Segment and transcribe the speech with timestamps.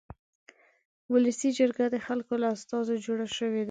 [1.11, 3.59] ولسي جرګه د خلکو له استازو جوړه شوې ده.